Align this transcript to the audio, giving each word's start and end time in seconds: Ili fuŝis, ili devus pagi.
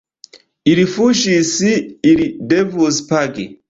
Ili 0.71 0.85
fuŝis, 0.95 1.53
ili 2.15 2.29
devus 2.57 3.03
pagi. 3.15 3.53